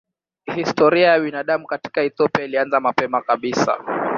Historia 0.55 1.07
ya 1.13 1.19
binadamu 1.19 1.67
katika 1.67 2.01
Ethiopia 2.01 2.45
ilianza 2.45 2.79
mapema 2.79 3.21
kabisa. 3.21 3.77